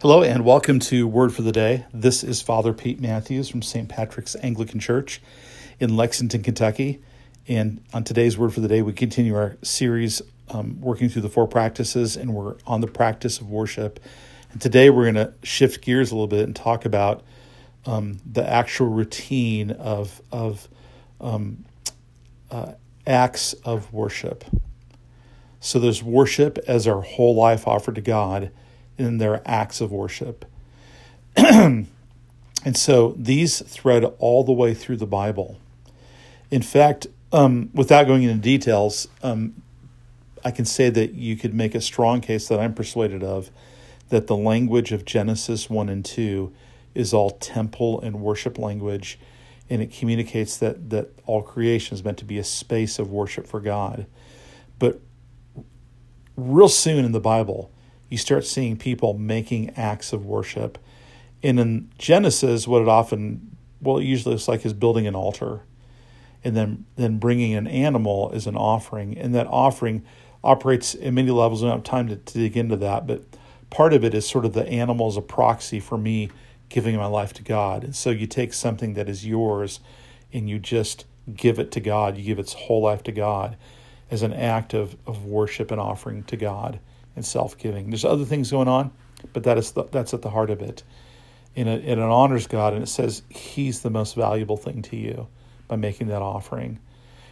[0.00, 1.84] Hello and welcome to Word for the Day.
[1.92, 3.88] This is Father Pete Matthews from St.
[3.88, 5.20] Patrick's Anglican Church
[5.80, 7.02] in Lexington, Kentucky.
[7.48, 11.28] And on today's Word for the Day, we continue our series um, working through the
[11.28, 13.98] four practices, and we're on the practice of worship.
[14.52, 17.24] And today we're going to shift gears a little bit and talk about
[17.84, 20.68] um, the actual routine of, of
[21.20, 21.64] um,
[22.52, 22.74] uh,
[23.04, 24.44] acts of worship.
[25.58, 28.52] So there's worship as our whole life offered to God
[28.98, 30.44] in their acts of worship.
[31.36, 31.86] and
[32.74, 35.58] so these thread all the way through the Bible.
[36.50, 39.62] In fact, um, without going into details, um,
[40.44, 43.50] I can say that you could make a strong case that I'm persuaded of
[44.08, 46.52] that the language of Genesis 1 and 2
[46.94, 49.18] is all temple and worship language,
[49.68, 53.46] and it communicates that, that all creation is meant to be a space of worship
[53.46, 54.06] for God.
[54.78, 55.00] But
[56.36, 57.70] real soon in the Bible,
[58.08, 60.78] you start seeing people making acts of worship.
[61.42, 65.62] And in Genesis, what it often, well, it usually looks like is building an altar
[66.42, 69.16] and then, then bringing an animal as an offering.
[69.16, 70.04] And that offering
[70.42, 71.62] operates in many levels.
[71.62, 73.24] I don't have time to, to dig into that, but
[73.70, 76.30] part of it is sort of the animal as a proxy for me
[76.68, 77.84] giving my life to God.
[77.84, 79.80] And so you take something that is yours
[80.32, 82.16] and you just give it to God.
[82.16, 83.56] You give its whole life to God
[84.10, 86.80] as an act of, of worship and offering to God
[87.18, 87.90] and self giving.
[87.90, 88.90] There's other things going on,
[89.32, 90.82] but that is the, that's at the heart of it.
[91.56, 94.96] And it, and it honors God and it says He's the most valuable thing to
[94.96, 95.28] you
[95.66, 96.78] by making that offering.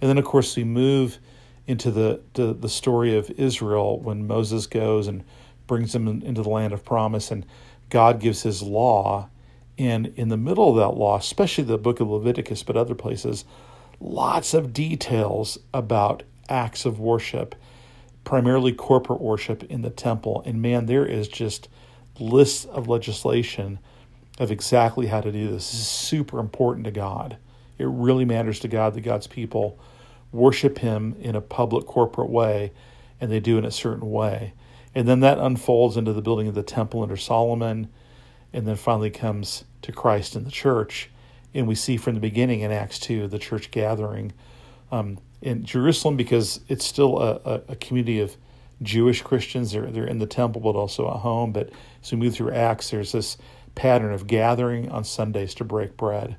[0.00, 1.18] And then, of course, we move
[1.66, 5.24] into the, the, the story of Israel when Moses goes and
[5.66, 7.46] brings them in, into the land of promise and
[7.90, 9.28] God gives His law.
[9.78, 13.44] And in the middle of that law, especially the book of Leviticus, but other places,
[14.00, 17.54] lots of details about acts of worship
[18.28, 20.42] primarily corporate worship in the temple.
[20.44, 21.66] And man, there is just
[22.20, 23.78] lists of legislation
[24.38, 25.70] of exactly how to do this.
[25.70, 27.38] This is super important to God.
[27.78, 29.80] It really matters to God that God's people
[30.30, 32.74] worship Him in a public corporate way,
[33.18, 34.52] and they do in a certain way.
[34.94, 37.88] And then that unfolds into the building of the temple under Solomon,
[38.52, 41.08] and then finally comes to Christ in the church.
[41.54, 44.34] And we see from the beginning in Acts 2 the church gathering.
[44.90, 48.36] Um, in Jerusalem because it's still a, a, a, community of
[48.82, 49.72] Jewish Christians.
[49.72, 51.52] They're, they're in the temple, but also at home.
[51.52, 51.70] But
[52.02, 53.36] as we move through Acts, there's this
[53.74, 56.36] pattern of gathering on Sundays to break bread.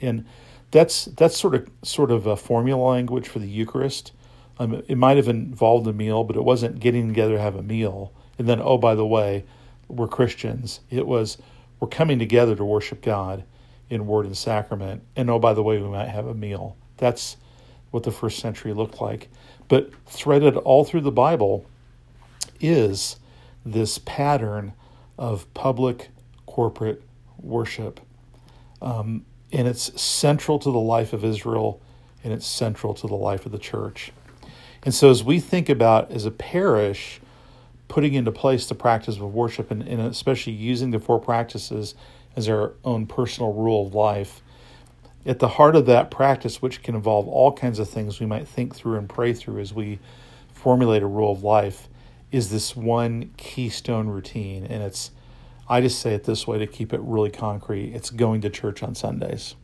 [0.00, 0.26] And
[0.70, 4.12] that's that's sort of sort of a formula language for the Eucharist.
[4.58, 7.62] Um, it might have involved a meal, but it wasn't getting together to have a
[7.62, 8.12] meal.
[8.38, 9.44] And then, oh, by the way,
[9.88, 10.80] we're Christians.
[10.90, 11.38] It was
[11.80, 13.44] we're coming together to worship God
[13.90, 15.02] in word and sacrament.
[15.16, 16.76] And oh, by the way, we might have a meal.
[16.96, 17.36] That's
[17.92, 19.28] what the first century looked like.
[19.68, 21.64] But threaded all through the Bible
[22.60, 23.16] is
[23.64, 24.72] this pattern
[25.16, 26.08] of public
[26.46, 27.02] corporate
[27.38, 28.00] worship.
[28.80, 31.80] Um, and it's central to the life of Israel
[32.24, 34.12] and it's central to the life of the church.
[34.84, 37.20] And so, as we think about as a parish,
[37.88, 41.94] putting into place the practice of worship and, and especially using the four practices
[42.36, 44.42] as our own personal rule of life,
[45.24, 48.48] at the heart of that practice, which can involve all kinds of things we might
[48.48, 49.98] think through and pray through as we
[50.52, 51.88] formulate a rule of life,
[52.30, 54.64] is this one keystone routine.
[54.64, 55.10] And it's,
[55.68, 58.82] I just say it this way to keep it really concrete it's going to church
[58.82, 59.54] on Sundays.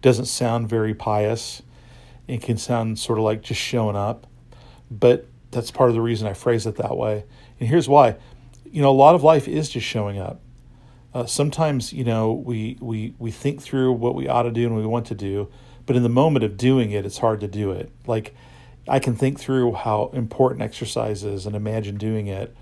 [0.00, 1.62] Doesn't sound very pious.
[2.28, 4.26] It can sound sort of like just showing up,
[4.90, 7.24] but that's part of the reason I phrase it that way.
[7.58, 8.16] And here's why.
[8.64, 10.40] You know, a lot of life is just showing up
[11.14, 14.76] uh, sometimes you know we we we think through what we ought to do and
[14.76, 15.48] we want to do
[15.84, 17.90] but in the moment of doing it it's hard to do it.
[18.06, 18.34] Like
[18.88, 22.56] i can think through how important exercise is and imagine doing it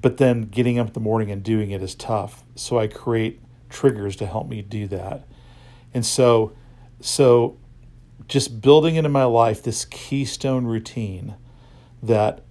[0.00, 2.44] but then getting up in the morning and doing it is tough.
[2.54, 5.26] So i create triggers to help me do that.
[5.92, 6.52] And so
[7.00, 7.58] so
[8.28, 11.34] just building into my life this keystone routine
[12.02, 12.42] that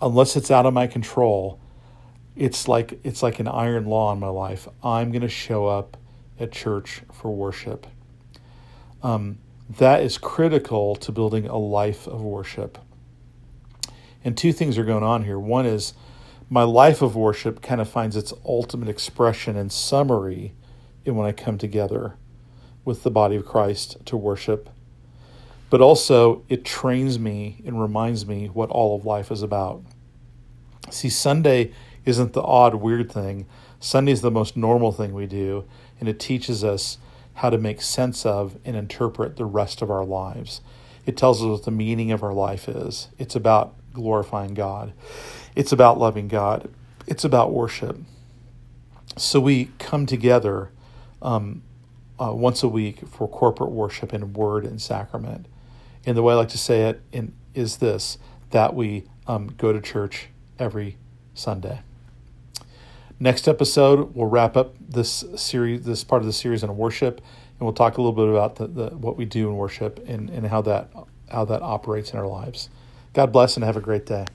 [0.00, 1.60] unless it's out of my control
[2.36, 4.68] it's like it's like an iron law in my life.
[4.82, 5.96] I'm going to show up
[6.38, 7.86] at church for worship.
[9.02, 9.38] Um,
[9.68, 12.78] that is critical to building a life of worship.
[14.24, 15.38] And two things are going on here.
[15.38, 15.94] One is
[16.50, 20.54] my life of worship kind of finds its ultimate expression and summary
[21.04, 22.16] in when I come together
[22.84, 24.70] with the body of Christ to worship.
[25.70, 29.82] But also, it trains me and reminds me what all of life is about.
[30.90, 31.72] See, Sunday
[32.04, 33.46] isn't the odd, weird thing.
[33.80, 35.64] Sunday is the most normal thing we do,
[36.00, 36.98] and it teaches us
[37.34, 40.60] how to make sense of and interpret the rest of our lives.
[41.06, 43.08] It tells us what the meaning of our life is.
[43.18, 44.92] It's about glorifying God,
[45.54, 46.70] it's about loving God,
[47.06, 47.98] it's about worship.
[49.16, 50.70] So we come together
[51.22, 51.62] um,
[52.20, 55.46] uh, once a week for corporate worship in word and sacrament.
[56.06, 58.18] And the way I like to say it in, is this
[58.50, 60.28] that we um, go to church
[60.58, 60.96] every
[61.34, 61.80] Sunday.
[63.20, 67.60] Next episode, we'll wrap up this series, this part of the series on worship, and
[67.60, 70.46] we'll talk a little bit about the, the, what we do in worship and, and
[70.46, 70.90] how that
[71.30, 72.68] how that operates in our lives.
[73.12, 74.26] God bless and have a great day.